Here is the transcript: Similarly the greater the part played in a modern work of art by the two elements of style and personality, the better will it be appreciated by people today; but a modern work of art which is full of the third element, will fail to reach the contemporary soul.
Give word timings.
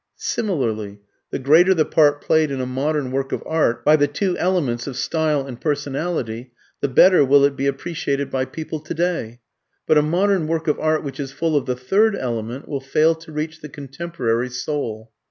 Similarly 0.15 0.99
the 1.29 1.37
greater 1.37 1.75
the 1.75 1.85
part 1.85 2.21
played 2.23 2.49
in 2.49 2.59
a 2.59 2.65
modern 2.65 3.11
work 3.11 3.31
of 3.31 3.43
art 3.45 3.85
by 3.85 3.95
the 3.97 4.07
two 4.07 4.35
elements 4.39 4.87
of 4.87 4.97
style 4.97 5.45
and 5.45 5.61
personality, 5.61 6.53
the 6.79 6.87
better 6.87 7.23
will 7.23 7.43
it 7.45 7.55
be 7.55 7.67
appreciated 7.67 8.31
by 8.31 8.45
people 8.45 8.79
today; 8.79 9.41
but 9.85 9.99
a 9.99 10.01
modern 10.01 10.47
work 10.47 10.67
of 10.67 10.79
art 10.79 11.03
which 11.03 11.19
is 11.19 11.31
full 11.31 11.55
of 11.55 11.67
the 11.67 11.75
third 11.75 12.15
element, 12.15 12.67
will 12.67 12.81
fail 12.81 13.13
to 13.13 13.31
reach 13.31 13.61
the 13.61 13.69
contemporary 13.69 14.49
soul. 14.49 15.11